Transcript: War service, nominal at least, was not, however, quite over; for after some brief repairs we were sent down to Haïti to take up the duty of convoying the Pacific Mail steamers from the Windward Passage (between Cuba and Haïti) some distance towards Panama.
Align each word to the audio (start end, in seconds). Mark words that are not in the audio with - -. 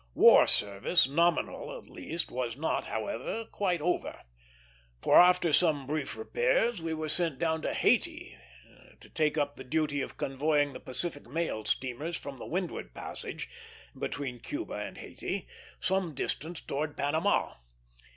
War 0.15 0.47
service, 0.47 1.07
nominal 1.07 1.77
at 1.77 1.87
least, 1.87 2.31
was 2.31 2.57
not, 2.57 2.85
however, 2.85 3.45
quite 3.51 3.81
over; 3.81 4.23
for 4.99 5.17
after 5.19 5.53
some 5.53 5.85
brief 5.85 6.17
repairs 6.17 6.81
we 6.81 6.91
were 6.91 7.07
sent 7.07 7.37
down 7.37 7.61
to 7.61 7.71
Haïti 7.71 8.35
to 8.99 9.09
take 9.11 9.37
up 9.37 9.57
the 9.57 9.63
duty 9.63 10.01
of 10.01 10.17
convoying 10.17 10.73
the 10.73 10.79
Pacific 10.79 11.27
Mail 11.27 11.65
steamers 11.65 12.17
from 12.17 12.39
the 12.39 12.47
Windward 12.47 12.95
Passage 12.95 13.47
(between 13.95 14.39
Cuba 14.39 14.73
and 14.73 14.97
Haïti) 14.97 15.45
some 15.79 16.15
distance 16.15 16.61
towards 16.61 16.95
Panama. 16.95 17.57